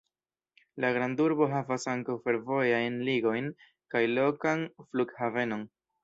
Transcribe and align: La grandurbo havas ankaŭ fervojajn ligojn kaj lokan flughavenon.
La 0.83 0.87
grandurbo 0.95 1.47
havas 1.49 1.83
ankaŭ 1.91 2.15
fervojajn 2.23 2.97
ligojn 3.09 3.51
kaj 3.95 4.01
lokan 4.13 4.63
flughavenon. 4.79 5.63